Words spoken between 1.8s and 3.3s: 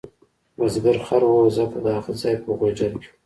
د هغه ځای په غوجل کې و.